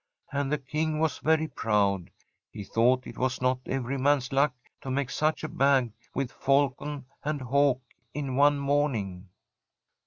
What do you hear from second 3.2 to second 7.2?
not every man's luck to make such a bag with falcon